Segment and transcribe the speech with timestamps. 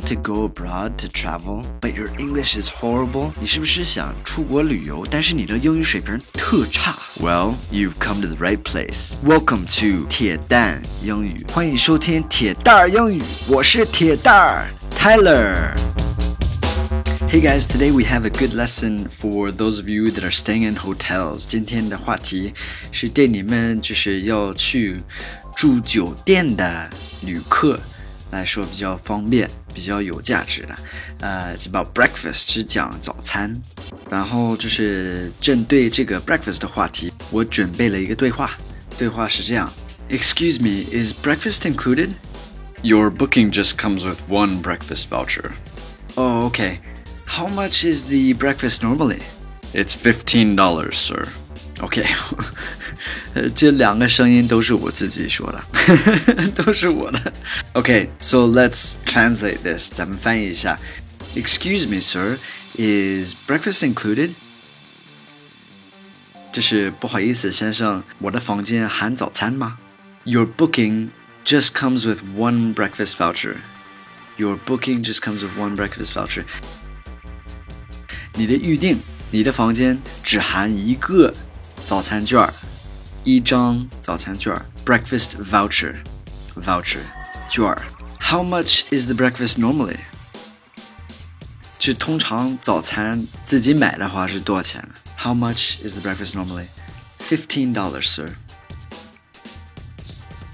[0.00, 3.32] want to go abroad to travel, but your English is horrible?
[3.40, 6.94] 你是不是想出国旅游，但是你的英语水平特差？
[7.20, 9.14] Well, you've come to the right place.
[9.24, 20.10] Welcome to 铁蛋英语，欢迎收听铁蛋儿英语，我是铁蛋儿 Tyler。Hey guys, today we have a good lesson for those of you
[20.12, 21.44] that are staying in hotels.
[21.46, 22.54] 今天的话题
[22.92, 25.02] 是对你们就是要去
[25.56, 26.88] 住酒店的
[27.22, 27.80] 旅客
[28.30, 30.76] 来说比较方便、 比较有价值的。
[31.20, 33.60] 呃、uh,，It's about breakfast，是讲早餐。
[34.10, 38.52] 然后就是针对这个 breakfast 的话题，我准备了一个对话。
[38.96, 39.72] 对话是这样：
[40.08, 42.10] Excuse me, is breakfast included?
[42.82, 45.52] Your booking just comes with one breakfast voucher.
[46.14, 46.78] Oh, okay.
[47.26, 49.22] How much is the breakfast normally?
[49.74, 51.26] It's fifteen dollars, sir.
[51.80, 52.04] OK，
[53.34, 57.32] 呃，这两个声音都是我自己说的，都是我的。
[57.74, 60.78] OK，so、okay, let's translate this，咱们翻译一下。
[61.34, 62.38] Excuse me, sir,
[62.76, 64.34] is breakfast included？
[66.50, 69.76] 就是不好意思，先生，我的房间含早餐吗？
[70.24, 71.10] Your booking
[71.44, 73.56] just comes with one breakfast voucher.
[74.38, 76.44] Your booking just comes with one breakfast voucher.
[78.32, 81.34] 你的预定，你的房间只含一个
[81.84, 82.48] 早餐券，
[83.24, 87.00] 一张早餐券，breakfast voucher，voucher
[87.48, 87.76] 券。
[88.20, 89.98] How much is the breakfast normally？
[91.78, 94.88] 就通常早餐自己买的话是多少钱？
[95.16, 96.66] How much is the breakfast normally?
[97.20, 98.32] Fifteen dollars, sir.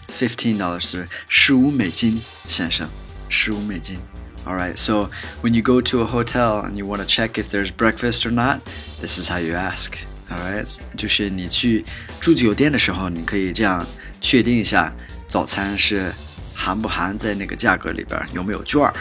[0.09, 1.07] Fifteen dollars, sir.
[1.29, 2.89] 十五美金，先生，
[3.29, 3.99] 十五美金。
[4.45, 5.09] All right, so
[5.43, 8.31] when you go to a hotel and you want to check if there's breakfast or
[8.31, 8.61] not,
[9.01, 10.05] this is how you ask.
[10.31, 11.85] All right，就是你去
[12.21, 13.87] 住酒店的时候，你可以这样
[14.21, 14.95] 确定一下
[15.27, 16.13] 早餐是
[16.55, 18.95] 含不含在那个价格里边，有没有券儿，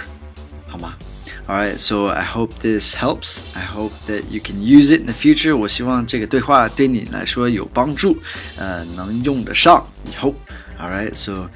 [0.68, 0.94] 好吗？
[1.48, 3.42] All right, so I hope this helps.
[3.54, 5.56] I hope that you can use it in the future.
[5.56, 8.18] 我希望这个对话对你来说有帮助，
[8.58, 10.34] 呃，能用得上以后。
[10.80, 11.50] All right, so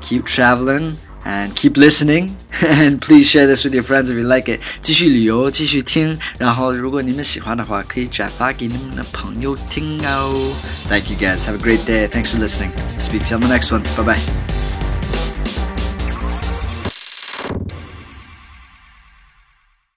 [0.00, 0.92] keep traveling
[1.24, 10.52] and keep listening and please share this with your friends if you like it 继续旅游继续听然后如果你们喜欢的话可以转发给你们的朋友听哦
[10.88, 13.48] Thank you guys have a great day thanks for listening speak to you on the
[13.48, 14.57] next one bye bye